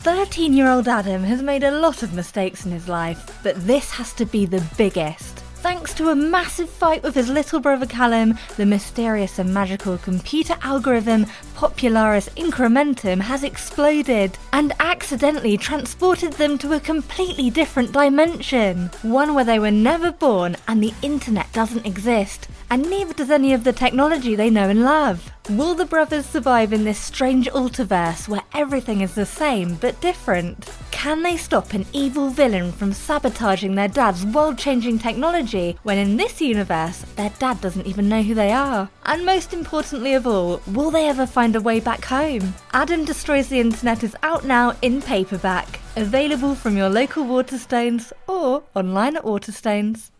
[0.00, 3.90] 13 year old Adam has made a lot of mistakes in his life, but this
[3.90, 5.37] has to be the biggest.
[5.60, 10.54] Thanks to a massive fight with his little brother Callum, the mysterious and magical computer
[10.62, 11.26] algorithm
[11.56, 18.88] Popularis Incrementum has exploded and accidentally transported them to a completely different dimension.
[19.02, 23.52] One where they were never born and the internet doesn't exist, and neither does any
[23.52, 25.32] of the technology they know and love.
[25.50, 30.70] Will the brothers survive in this strange ultiverse where everything is the same but different?
[30.98, 36.16] Can they stop an evil villain from sabotaging their dad's world changing technology when in
[36.16, 38.90] this universe their dad doesn't even know who they are?
[39.04, 42.52] And most importantly of all, will they ever find a way back home?
[42.72, 48.64] Adam Destroys the Internet is out now in paperback, available from your local Waterstones or
[48.74, 50.10] online at Waterstones.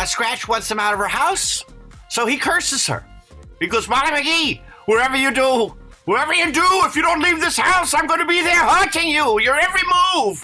[0.00, 1.62] Uh, Scratch wants him out of her house,
[2.08, 3.04] so he curses her.
[3.60, 7.58] He goes, Molly McGee, wherever you do, wherever you do, if you don't leave this
[7.58, 9.82] house, I'm going to be there haunting you, your every
[10.14, 10.42] move.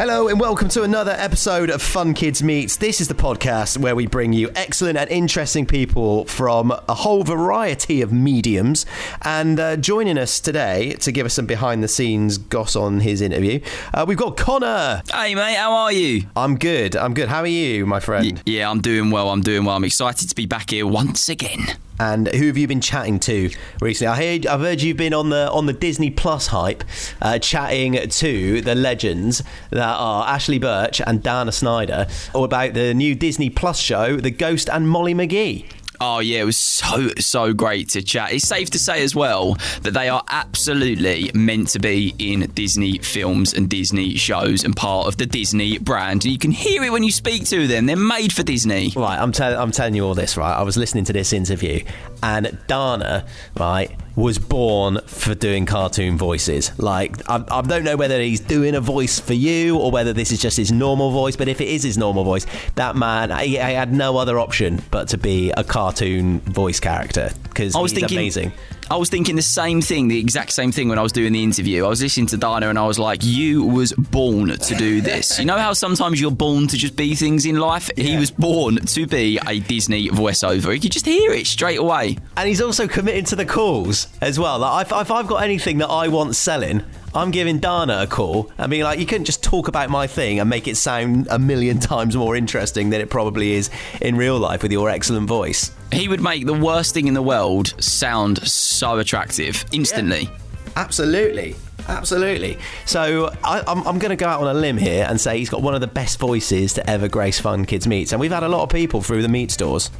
[0.00, 2.78] Hello and welcome to another episode of Fun Kids Meets.
[2.78, 7.22] This is the podcast where we bring you excellent and interesting people from a whole
[7.22, 8.86] variety of mediums.
[9.20, 13.20] And uh, joining us today to give us some behind the scenes goss on his
[13.20, 13.60] interview,
[13.92, 15.02] uh, we've got Connor.
[15.12, 16.22] Hey mate, how are you?
[16.34, 16.96] I'm good.
[16.96, 17.28] I'm good.
[17.28, 18.42] How are you, my friend?
[18.46, 19.28] Yeah, I'm doing well.
[19.28, 19.76] I'm doing well.
[19.76, 21.76] I'm excited to be back here once again.
[22.00, 23.50] And who have you been chatting to
[23.82, 24.06] recently?
[24.06, 26.82] I heard, I've heard you've been on the on the Disney Plus hype,
[27.20, 32.94] uh, chatting to the legends that are Ashley Burch and Dana Snyder, all about the
[32.94, 35.66] new Disney Plus show, The Ghost and Molly McGee.
[36.02, 38.32] Oh yeah, it was so so great to chat.
[38.32, 42.96] It's safe to say as well that they are absolutely meant to be in Disney
[42.98, 46.24] films and Disney shows and part of the Disney brand.
[46.24, 47.84] And you can hear it when you speak to them.
[47.84, 48.92] They're made for Disney.
[48.96, 50.54] Right, I'm, te- I'm telling you all this, right?
[50.54, 51.84] I was listening to this interview,
[52.22, 53.26] and Dana,
[53.58, 56.70] right, was born for doing cartoon voices.
[56.78, 60.30] Like, I, I don't know whether he's doing a voice for you or whether this
[60.30, 63.50] is just his normal voice, but if it is his normal voice, that man, he,
[63.50, 67.92] he had no other option but to be a cartoon voice character because I was
[67.92, 68.52] he's thinking- amazing.
[68.90, 71.44] I was thinking the same thing, the exact same thing when I was doing the
[71.44, 71.84] interview.
[71.84, 75.38] I was listening to Dana and I was like, You was born to do this.
[75.38, 77.88] You know how sometimes you're born to just be things in life?
[77.96, 80.74] He was born to be a Disney voiceover.
[80.74, 82.18] You could just hear it straight away.
[82.36, 84.58] And he's also committed to the calls as well.
[84.58, 86.82] Like, if, if I've got anything that I want selling,
[87.14, 90.38] I'm giving Dana a call and being like, you couldn't just talk about my thing
[90.38, 93.68] and make it sound a million times more interesting than it probably is
[94.00, 95.72] in real life with your excellent voice.
[95.92, 100.30] He would make the worst thing in the world sound so attractive instantly.
[100.76, 101.56] Absolutely.
[101.88, 102.58] Absolutely.
[102.84, 105.50] So I, I'm, I'm going to go out on a limb here and say he's
[105.50, 108.12] got one of the best voices to ever grace Fun Kids Meets.
[108.12, 109.90] And we've had a lot of people through the meat stores.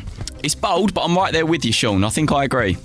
[0.44, 2.04] It's bold, but I'm right there with you, Sean.
[2.04, 2.76] I think I agree.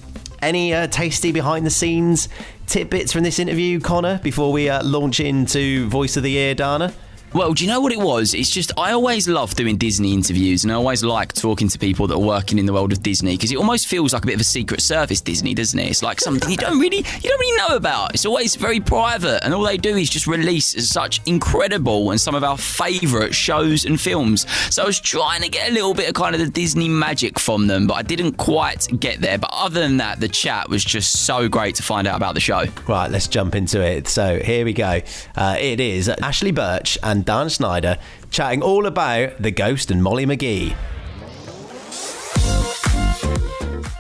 [0.46, 2.30] Any uh, tasty behind the scenes
[2.68, 6.94] tidbits from this interview, Connor, before we uh, launch into Voice of the Year, Dana?
[7.36, 8.34] Well, do you know what it was?
[8.34, 12.08] It's just I always love doing Disney interviews, and I always like talking to people
[12.08, 14.36] that are working in the world of Disney because it almost feels like a bit
[14.36, 15.90] of a secret service Disney, doesn't it?
[15.90, 18.14] It's like something you don't really you don't really know about.
[18.14, 22.36] It's always very private, and all they do is just release such incredible and some
[22.36, 24.46] of our favourite shows and films.
[24.74, 27.38] So I was trying to get a little bit of kind of the Disney magic
[27.38, 29.38] from them, but I didn't quite get there.
[29.38, 32.40] But other than that, the chat was just so great to find out about the
[32.40, 32.64] show.
[32.88, 34.08] Right, let's jump into it.
[34.08, 35.02] So here we go.
[35.36, 37.98] Uh, it is Ashley Burch and Dan Snyder
[38.30, 40.76] chatting all about the Ghost and Molly McGee.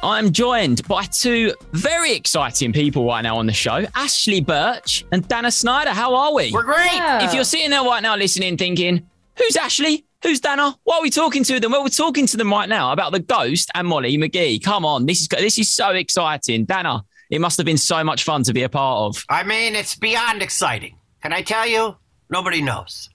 [0.03, 5.27] I'm joined by two very exciting people right now on the show Ashley Burch and
[5.27, 5.89] Dana Snyder.
[5.89, 6.51] How are we?
[6.51, 6.91] We're great.
[7.23, 10.05] If you're sitting there right now listening, thinking, who's Ashley?
[10.21, 10.77] Who's Dana?
[10.83, 11.71] Why are we talking to them?
[11.71, 14.63] Well, we're talking to them right now about the ghost and Molly McGee.
[14.63, 16.65] Come on, this is this is so exciting.
[16.65, 19.25] Dana, it must have been so much fun to be a part of.
[19.29, 20.99] I mean, it's beyond exciting.
[21.23, 21.95] Can I tell you?
[22.29, 23.09] Nobody knows.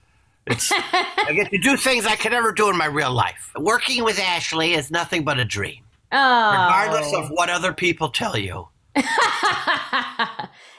[0.47, 3.51] It's, I get to do things I could never do in my real life.
[3.57, 6.51] Working with Ashley is nothing but a dream, Oh.
[6.51, 8.67] regardless of what other people tell you.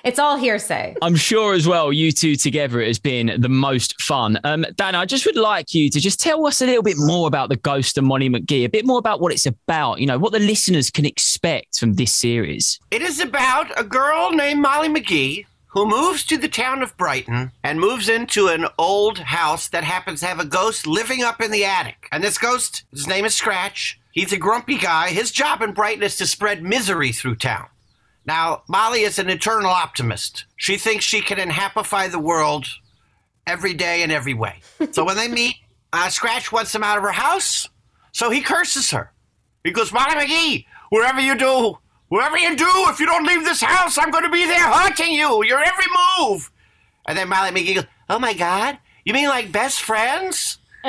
[0.05, 0.94] it's all hearsay.
[1.00, 4.38] I'm sure as well, you two together it has been the most fun.
[4.44, 7.26] Um, Dana, I just would like you to just tell us a little bit more
[7.29, 10.19] about the Ghost of Molly McGee, a bit more about what it's about, you know,
[10.19, 12.79] what the listeners can expect from this series.
[12.91, 17.51] It is about a girl named Molly McGee who moves to the town of Brighton
[17.65, 21.51] and moves into an old house that happens to have a ghost living up in
[21.51, 22.09] the attic.
[22.13, 23.99] And this ghost, his name is Scratch.
[24.13, 25.09] He's a grumpy guy.
[25.09, 27.69] His job in Brighton is to spread misery through town.
[28.27, 30.45] Now, Molly is an eternal optimist.
[30.57, 32.67] She thinks she can happify the world
[33.47, 34.61] every day in every way.
[34.91, 35.57] So when they meet,
[35.93, 37.69] uh, Scratch wants him out of her house,
[38.13, 39.11] so he curses her.
[39.65, 41.79] He goes, Molly McGee, wherever you do,
[42.12, 45.12] wherever you do, if you don't leave this house, I'm going to be there haunting
[45.12, 45.87] you, your every
[46.19, 46.50] move.
[47.09, 50.59] And then Molly McGee goes, Oh my God, you mean like best friends?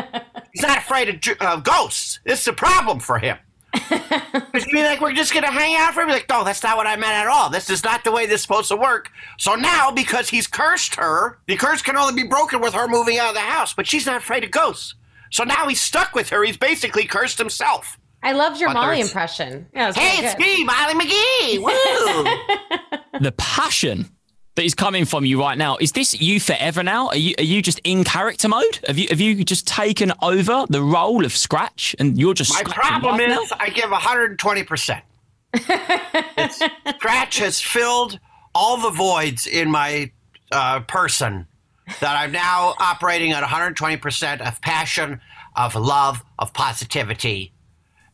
[0.53, 2.19] He's not afraid of uh, ghosts.
[2.25, 3.37] This is a problem for him.
[3.71, 6.09] Because you mean like we're just gonna hang out for him?
[6.09, 7.49] Like, no, that's not what I meant at all.
[7.49, 9.09] This is not the way this is supposed to work.
[9.39, 13.17] So now, because he's cursed her, the curse can only be broken with her moving
[13.17, 13.73] out of the house.
[13.73, 14.95] But she's not afraid of ghosts.
[15.31, 16.43] So now he's stuck with her.
[16.43, 17.97] He's basically cursed himself.
[18.23, 19.67] I loved your Molly impression.
[19.73, 21.59] Yeah, it was Hey, it's me, Molly McGee.
[21.59, 23.19] Woo!
[23.19, 24.09] the passion
[24.55, 27.43] that is coming from you right now is this you forever now are you are
[27.43, 31.35] you just in character mode have you have you just taken over the role of
[31.35, 33.41] scratch and you're just My problem right now?
[33.41, 35.01] is I give 120%.
[36.95, 38.19] Scratch has filled
[38.55, 40.11] all the voids in my
[40.51, 41.47] uh, person
[41.99, 45.19] that I'm now operating at 120% of passion,
[45.55, 47.52] of love, of positivity,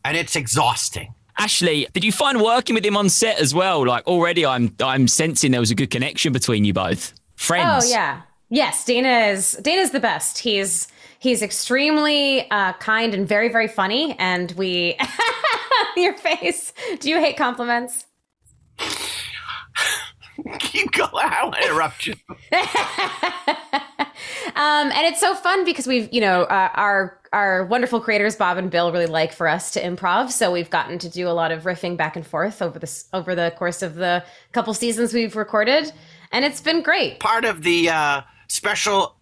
[0.04, 1.14] and it's exhausting.
[1.38, 3.86] Ashley, did you find working with him on set as well?
[3.86, 7.14] Like already, I'm I'm sensing there was a good connection between you both.
[7.36, 7.86] Friends.
[7.86, 8.22] Oh yeah.
[8.50, 10.38] Yes, Dana is Dana's the best.
[10.38, 10.88] He's
[11.18, 14.16] he's extremely uh, kind and very very funny.
[14.18, 14.98] And we,
[15.96, 16.72] your face.
[16.98, 18.06] Do you hate compliments?
[20.58, 21.10] Keep going.
[21.14, 22.14] I want to interrupt you.
[24.56, 28.58] Um, and it's so fun because we've, you know, uh, our our wonderful creators Bob
[28.58, 31.52] and Bill really like for us to improv, so we've gotten to do a lot
[31.52, 35.36] of riffing back and forth over this over the course of the couple seasons we've
[35.36, 35.92] recorded,
[36.32, 37.20] and it's been great.
[37.20, 39.16] Part of the uh, special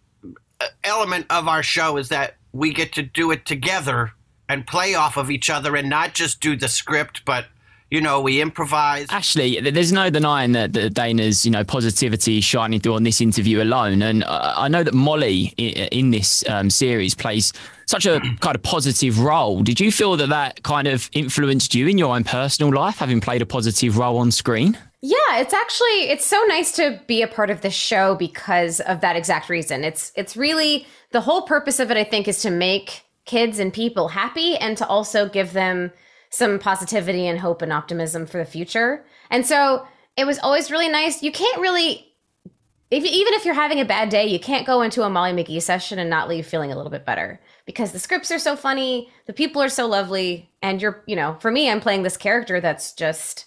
[0.60, 4.12] uh, element of our show is that we get to do it together
[4.48, 7.46] and play off of each other and not just do the script, but,
[7.90, 9.06] you know, we improvise.
[9.10, 13.20] Ashley, th- there's no denying that, that Dana's, you know, positivity shining through on this
[13.20, 14.02] interview alone.
[14.02, 17.52] And uh, I know that Molly in, in this um, series plays
[17.86, 19.62] such a kind of positive role.
[19.62, 23.20] Did you feel that that kind of influenced you in your own personal life, having
[23.20, 24.76] played a positive role on screen?
[25.00, 29.00] Yeah, it's actually it's so nice to be a part of this show because of
[29.00, 29.84] that exact reason.
[29.84, 33.72] It's it's really the whole purpose of it I think is to make kids and
[33.72, 35.92] people happy and to also give them
[36.30, 39.04] some positivity and hope and optimism for the future.
[39.30, 39.86] And so
[40.16, 41.22] it was always really nice.
[41.22, 42.08] You can't really
[42.90, 45.60] if, even if you're having a bad day, you can't go into a Molly McGee
[45.60, 49.10] session and not leave feeling a little bit better because the scripts are so funny,
[49.26, 52.60] the people are so lovely, and you're, you know, for me, I'm playing this character
[52.60, 53.44] that's just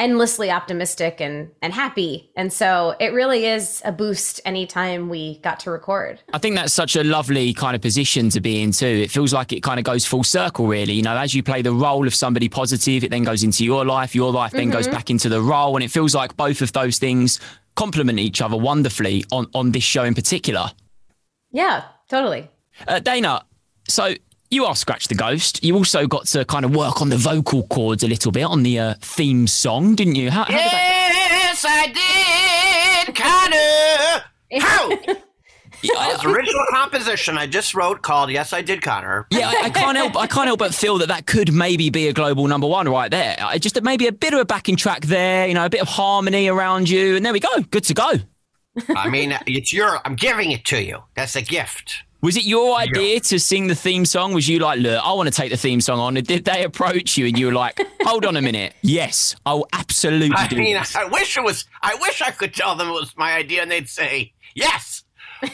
[0.00, 2.32] endlessly optimistic and and happy.
[2.34, 6.18] And so it really is a boost anytime we got to record.
[6.32, 8.86] I think that's such a lovely kind of position to be in too.
[8.86, 10.94] It feels like it kind of goes full circle, really.
[10.94, 13.84] You know, as you play the role of somebody positive, it then goes into your
[13.84, 14.14] life.
[14.14, 16.98] Your life then goes back into the role, and it feels like both of those
[16.98, 17.38] things
[17.76, 20.70] complement each other wonderfully on on this show in particular.
[21.52, 22.48] Yeah, totally.
[22.88, 23.44] Uh, Dana,
[23.86, 24.14] so
[24.50, 25.62] you are Scratch the Ghost.
[25.64, 28.62] You also got to kind of work on the vocal cords a little bit on
[28.62, 30.30] the uh, theme song, didn't you?
[30.30, 31.06] How, how did that-
[31.52, 34.60] Yes, I did, Connor.
[34.60, 34.90] How?
[35.82, 39.70] Yeah, It's original composition I just wrote called "Yes, I Did, Connor." Yeah, I, I
[39.70, 40.14] can't help.
[40.16, 43.10] I can't help but feel that that could maybe be a global number one right
[43.10, 43.36] there.
[43.40, 45.88] I just maybe a bit of a backing track there, you know, a bit of
[45.88, 47.62] harmony around you, and there we go.
[47.70, 48.12] Good to go.
[48.94, 50.00] I mean, it's your.
[50.06, 51.02] I'm giving it to you.
[51.14, 51.94] That's a gift.
[52.22, 54.34] Was it your idea to sing the theme song?
[54.34, 56.14] Was you like, look, I want to take the theme song on?
[56.14, 58.74] Did they approach you and you were like, hold on a minute?
[58.82, 60.96] Yes, I'll absolutely I do mean, this.
[60.96, 61.64] I wish it was.
[61.80, 65.04] I wish I could tell them it was my idea, and they'd say yes.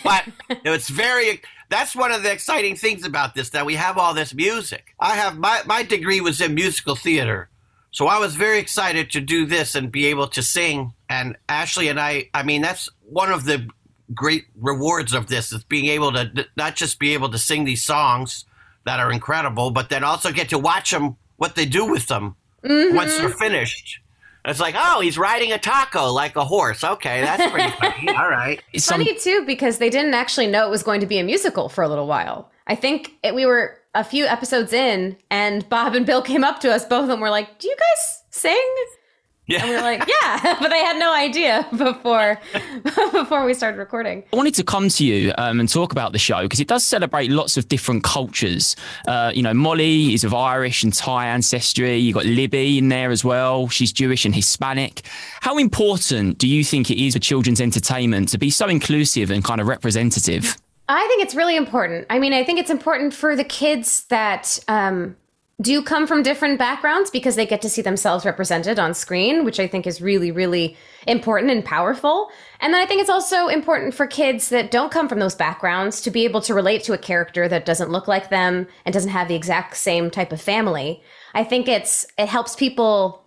[0.02, 1.42] But it's very.
[1.68, 4.94] That's one of the exciting things about this that we have all this music.
[4.98, 7.50] I have my my degree was in musical theater,
[7.90, 10.94] so I was very excited to do this and be able to sing.
[11.10, 13.68] And Ashley and I, I mean, that's one of the
[14.14, 17.82] great rewards of this is being able to not just be able to sing these
[17.82, 18.44] songs
[18.84, 22.36] that are incredible, but then also get to watch them what they do with them
[22.64, 22.96] mm-hmm.
[22.96, 24.00] once they're finished.
[24.44, 26.84] It's like, oh, he's riding a taco like a horse.
[26.84, 28.08] Okay, that's pretty funny.
[28.16, 28.62] All right.
[28.72, 31.24] It's some- Funny too because they didn't actually know it was going to be a
[31.24, 32.50] musical for a little while.
[32.68, 36.60] I think it, we were a few episodes in, and Bob and Bill came up
[36.60, 36.84] to us.
[36.84, 38.74] Both of them were like, "Do you guys sing?"
[39.48, 42.40] And we were like, "Yeah," but they had no idea before
[43.12, 44.24] before we started recording.
[44.32, 46.84] I wanted to come to you um, and talk about the show because it does
[46.84, 48.74] celebrate lots of different cultures.
[49.06, 51.96] Uh, you know, Molly is of Irish and Thai ancestry.
[51.96, 53.68] You've got Libby in there as well.
[53.68, 55.02] She's Jewish and Hispanic.
[55.40, 59.44] How important do you think it is for children's entertainment to be so inclusive and
[59.44, 60.56] kind of representative?
[60.88, 62.06] I think it's really important.
[62.10, 65.16] I mean, I think it's important for the kids that um,
[65.62, 69.58] do come from different backgrounds because they get to see themselves represented on screen, which
[69.58, 72.30] I think is really, really important and powerful.
[72.60, 76.02] And then I think it's also important for kids that don't come from those backgrounds
[76.02, 79.10] to be able to relate to a character that doesn't look like them and doesn't
[79.10, 81.02] have the exact same type of family.
[81.32, 83.22] I think it's it helps people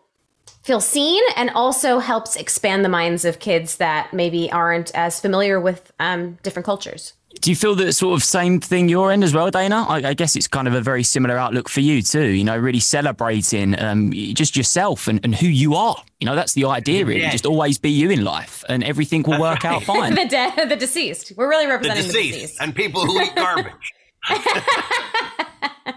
[0.62, 5.60] feel seen and also helps expand the minds of kids that maybe aren't as familiar
[5.60, 7.14] with um, different cultures.
[7.42, 9.86] Do you feel that sort of same thing you're in as well, Dana?
[9.88, 12.26] I, I, guess it's kind of a very similar outlook for you too.
[12.26, 15.96] You know, really celebrating um, just yourself and, and who you are.
[16.20, 17.22] You know, that's the idea, really.
[17.22, 17.30] Yeah.
[17.30, 20.16] Just always be you in life, and everything will work out fine.
[20.16, 21.34] the de- the deceased.
[21.38, 22.62] We're really representing the deceased, the deceased.
[22.62, 23.94] and people who eat garbage.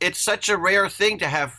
[0.00, 1.54] it's such a rare thing to have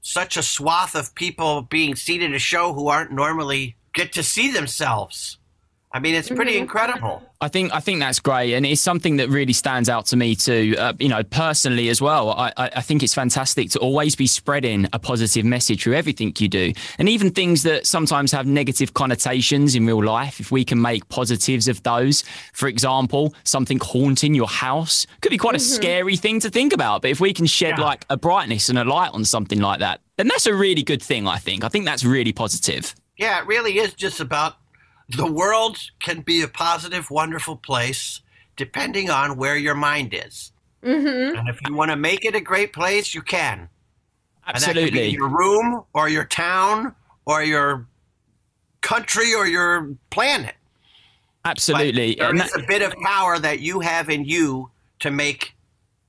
[0.00, 4.22] such a swath of people being seen in a show who aren't normally get to
[4.22, 5.38] see themselves.
[5.94, 6.62] I mean, it's pretty mm-hmm.
[6.62, 7.22] incredible.
[7.42, 10.34] I think I think that's great, and it's something that really stands out to me
[10.34, 10.74] too.
[10.78, 12.30] Uh, you know, personally as well.
[12.30, 16.48] I, I think it's fantastic to always be spreading a positive message through everything you
[16.48, 20.40] do, and even things that sometimes have negative connotations in real life.
[20.40, 25.38] If we can make positives of those, for example, something haunting your house could be
[25.38, 25.72] quite mm-hmm.
[25.72, 27.84] a scary thing to think about, but if we can shed yeah.
[27.84, 31.02] like a brightness and a light on something like that, then that's a really good
[31.02, 31.26] thing.
[31.26, 31.64] I think.
[31.64, 32.94] I think that's really positive.
[33.18, 34.56] Yeah, it really is just about
[35.16, 38.20] the world can be a positive, wonderful place
[38.56, 40.52] depending on where your mind is.
[40.82, 41.38] Mm-hmm.
[41.38, 43.68] And if you want to make it a great place, you can.
[44.46, 44.82] Absolutely.
[44.82, 47.86] And that could be your room or your town or your
[48.80, 50.54] country or your planet.
[51.44, 52.16] Absolutely.
[52.16, 55.54] But there is a bit of power that you have in you to make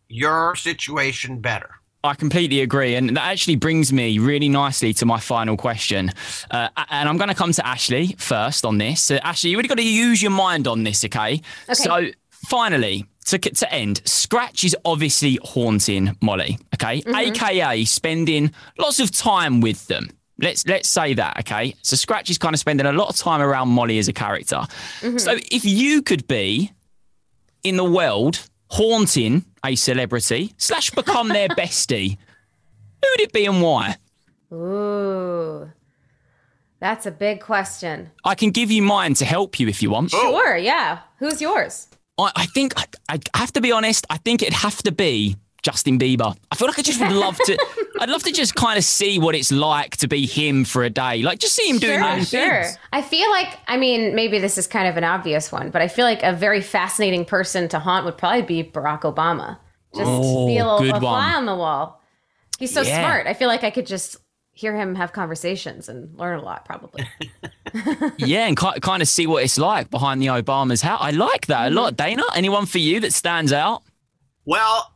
[0.10, 1.80] your situation better.
[2.04, 2.96] I completely agree.
[2.96, 6.12] And that actually brings me really nicely to my final question.
[6.52, 9.02] Uh, and I'm going to come to Ashley first on this.
[9.02, 11.42] So, Ashley, you really got to use your mind on this, okay?
[11.64, 11.74] okay.
[11.74, 17.02] So, finally, to, to end, Scratch is obviously haunting Molly, okay?
[17.02, 17.16] Mm-hmm.
[17.16, 20.10] AKA spending lots of time with them.
[20.40, 21.76] Let's let's say that, okay?
[21.84, 24.58] So Scratch is kind of spending a lot of time around Molly as a character.
[25.02, 25.20] Mm-hmm.
[25.20, 26.72] So if you could be
[27.64, 28.40] in the world
[28.74, 32.18] haunting a celebrity slash become their bestie,
[33.02, 33.98] who would it be and why?
[34.52, 35.72] Ooh,
[36.80, 38.10] that's a big question.
[38.26, 40.10] I can give you mine to help you if you want.
[40.12, 41.00] Sure, yeah.
[41.20, 41.88] Who's yours?
[42.18, 44.06] I, I think I, I have to be honest.
[44.10, 46.36] I think it'd have to be Justin Bieber.
[46.52, 47.58] I feel like I just would love to.
[48.04, 50.90] I'd love to just kind of see what it's like to be him for a
[50.90, 51.22] day.
[51.22, 52.64] Like just see him doing sure, those sure.
[52.64, 52.78] things.
[52.92, 55.88] I feel like I mean maybe this is kind of an obvious one, but I
[55.88, 59.58] feel like a very fascinating person to haunt would probably be Barack Obama.
[59.96, 62.02] Just oh, be a little a fly on the wall.
[62.60, 63.00] He's so yeah.
[63.00, 63.26] smart.
[63.26, 64.18] I feel like I could just
[64.52, 67.08] hear him have conversations and learn a lot probably.
[68.18, 71.00] yeah, and kind of see what it's like behind the Obama's house.
[71.02, 71.96] I like that a lot.
[71.96, 72.08] Mm-hmm.
[72.10, 73.82] Dana, anyone for you that stands out?
[74.44, 74.93] Well,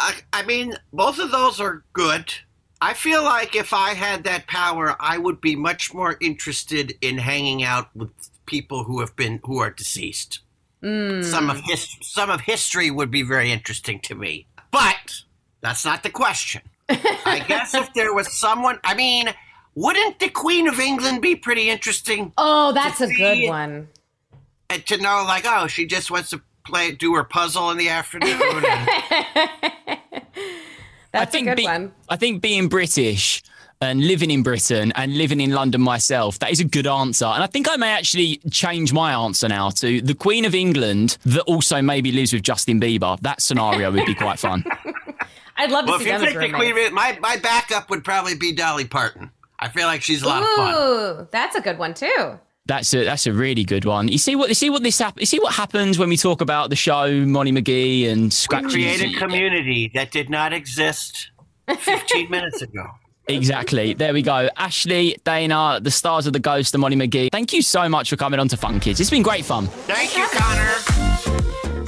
[0.00, 2.32] I, I mean, both of those are good.
[2.80, 7.18] I feel like if I had that power, I would be much more interested in
[7.18, 8.10] hanging out with
[8.46, 10.40] people who have been who are deceased.
[10.82, 11.22] Mm.
[11.22, 15.22] Some of his, some of history would be very interesting to me, but
[15.60, 16.62] that's not the question.
[16.88, 19.28] I guess if there was someone, I mean,
[19.74, 22.32] wouldn't the Queen of England be pretty interesting?
[22.38, 23.88] Oh, that's a good one.
[24.70, 27.88] And to know, like, oh, she just wants to play do her puzzle in the
[27.88, 28.38] afternoon.
[31.12, 31.92] That's I think a good be, one.
[32.08, 33.42] I think being British
[33.80, 37.24] and living in Britain and living in London myself, that is a good answer.
[37.24, 41.18] And I think I may actually change my answer now to the Queen of England
[41.24, 43.18] that also maybe lives with Justin Bieber.
[43.20, 44.64] That scenario would be quite fun.
[45.56, 48.04] I'd love to well, see if you take the Queen of my, my backup would
[48.04, 49.30] probably be Dolly Parton.
[49.58, 50.74] I feel like she's a lot Ooh, of fun.
[50.74, 52.38] Ooh, that's a good one too.
[52.70, 54.06] That's a that's a really good one.
[54.06, 56.40] You see what you see what this hap- you see what happens when we talk
[56.40, 58.66] about the show Molly McGee and Scratch.
[58.66, 61.32] We create a community that did not exist
[61.68, 62.86] 15 minutes ago.
[63.26, 63.94] Exactly.
[63.94, 64.48] There we go.
[64.56, 67.30] Ashley, Dana, the stars of the Ghost, and Molly McGee.
[67.32, 69.00] Thank you so much for coming on to Fun Kids.
[69.00, 69.66] It's been great fun.
[69.66, 71.80] Thank you, Connor.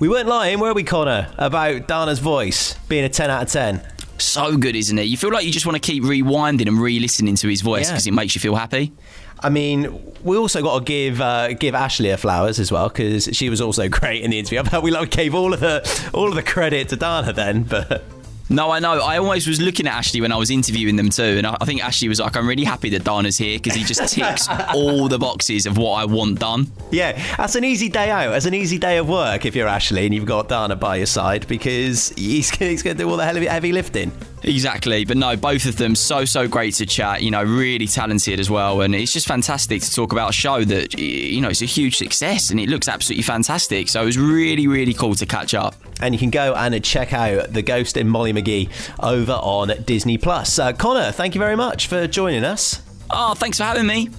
[0.00, 3.93] We weren't lying, were we, Connor, about Dana's voice being a 10 out of 10?
[4.18, 5.04] So good, isn't it?
[5.04, 8.06] You feel like you just want to keep rewinding and re-listening to his voice because
[8.06, 8.12] yeah.
[8.12, 8.92] it makes you feel happy.
[9.40, 13.28] I mean, we also got to give uh, give Ashley her flowers as well because
[13.32, 14.62] she was also great in the interview.
[14.72, 18.02] I we like gave all of the all of the credit to Dana then, but.
[18.50, 19.00] No, I know.
[19.00, 21.82] I always was looking at Ashley when I was interviewing them too, and I think
[21.82, 25.18] Ashley was like, "I'm really happy that Dana's here because he just ticks all the
[25.18, 28.30] boxes of what I want done." Yeah, that's an easy day out.
[28.30, 31.06] That's an easy day of work if you're Ashley and you've got Dana by your
[31.06, 34.12] side because he's, he's going to do all the heavy, heavy lifting.
[34.44, 35.04] Exactly.
[35.04, 37.22] But no, both of them so, so great to chat.
[37.22, 38.82] You know, really talented as well.
[38.82, 41.96] And it's just fantastic to talk about a show that, you know, it's a huge
[41.96, 43.88] success and it looks absolutely fantastic.
[43.88, 45.74] So it was really, really cool to catch up.
[46.00, 48.68] And you can go and check out The Ghost in Molly McGee
[49.02, 50.58] over on Disney Plus.
[50.58, 52.82] Uh, Connor, thank you very much for joining us.
[53.10, 54.10] Oh, thanks for having me.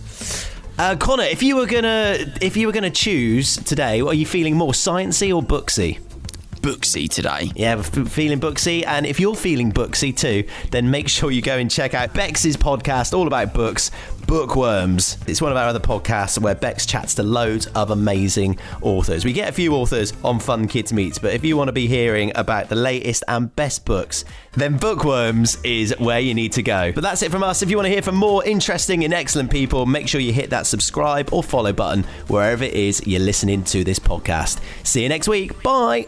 [0.78, 4.58] Uh, Connor, if you were gonna if you were gonna choose today, are you feeling
[4.58, 6.00] more sciencey or booksy?
[6.66, 7.52] Booksy today.
[7.54, 8.84] Yeah, f- feeling booksy.
[8.88, 12.58] And if you're feeling booksy too, then make sure you go and check out Bex's
[12.58, 13.92] podcast all about books,
[14.26, 15.20] Bookworms.
[15.28, 19.24] It's one of our other podcasts where Bex chats to loads of amazing authors.
[19.24, 21.86] We get a few authors on Fun Kids Meets, but if you want to be
[21.86, 26.92] hearing about the latest and best books, then Bookworms is where you need to go.
[26.94, 27.62] But that's it from us.
[27.62, 30.50] If you want to hear from more interesting and excellent people, make sure you hit
[30.50, 34.60] that subscribe or follow button wherever it is you're listening to this podcast.
[34.84, 35.62] See you next week.
[35.62, 36.08] Bye.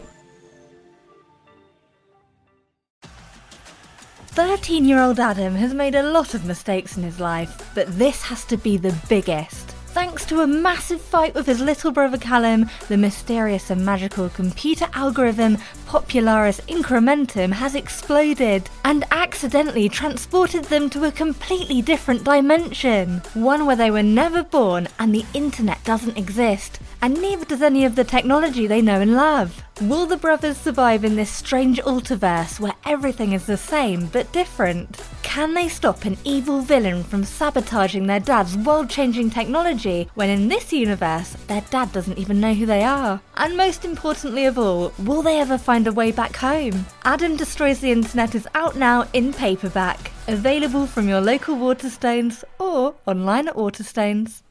[4.38, 8.22] 13 year old Adam has made a lot of mistakes in his life, but this
[8.22, 9.70] has to be the biggest.
[9.88, 14.86] Thanks to a massive fight with his little brother Callum, the mysterious and magical computer
[14.92, 23.22] algorithm Popularis Incrementum has exploded and accidentally transported them to a completely different dimension.
[23.32, 27.86] One where they were never born and the internet doesn't exist, and neither does any
[27.86, 29.62] of the technology they know and love.
[29.80, 35.00] Will the brothers survive in this strange ultiverse where everything is the same but different?
[35.22, 40.48] Can they stop an evil villain from sabotaging their dad's world changing technology when in
[40.48, 43.20] this universe their dad doesn't even know who they are?
[43.36, 46.86] And most importantly of all, will they ever find a way back home?
[47.04, 52.96] Adam Destroys the Internet is out now in paperback, available from your local Waterstones or
[53.06, 54.42] online at Waterstones.